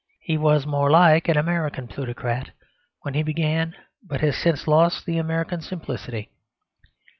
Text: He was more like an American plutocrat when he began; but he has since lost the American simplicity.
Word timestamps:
He 0.21 0.35
was 0.35 0.65
more 0.65 0.89
like 0.89 1.29
an 1.29 1.37
American 1.37 1.87
plutocrat 1.87 2.53
when 3.01 3.13
he 3.13 3.21
began; 3.21 3.75
but 4.01 4.21
he 4.21 4.25
has 4.25 4.35
since 4.35 4.65
lost 4.67 5.05
the 5.05 5.19
American 5.19 5.61
simplicity. 5.61 6.31